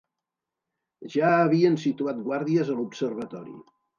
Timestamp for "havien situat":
1.41-2.23